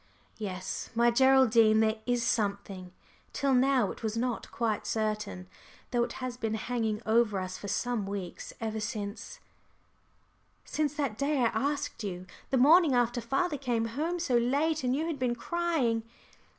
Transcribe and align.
Yes, 0.39 0.89
my 0.95 1.11
Geraldine, 1.11 1.79
there 1.79 1.99
is 2.07 2.23
something. 2.25 2.91
Till 3.33 3.53
now 3.53 3.91
it 3.91 4.01
was 4.01 4.17
not 4.17 4.51
quite 4.51 4.87
certain, 4.87 5.45
though 5.91 6.01
it 6.03 6.13
has 6.13 6.37
been 6.37 6.55
hanging 6.55 7.03
over 7.05 7.37
us 7.39 7.59
for 7.59 7.67
some 7.67 8.07
weeks, 8.07 8.51
ever 8.59 8.79
since" 8.79 9.39
"Since 10.65 10.95
that 10.95 11.19
day 11.19 11.37
I 11.37 11.51
asked 11.53 12.03
you 12.03 12.25
the 12.49 12.57
morning 12.57 12.95
after 12.95 13.21
father 13.21 13.59
came 13.59 13.85
home 13.93 14.17
so 14.17 14.37
late 14.37 14.83
and 14.83 14.95
you 14.95 15.05
had 15.05 15.19
been 15.19 15.35
crying?" 15.35 16.01